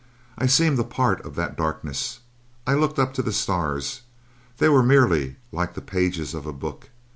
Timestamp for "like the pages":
5.51-6.33